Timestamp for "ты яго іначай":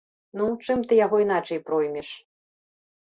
0.91-1.63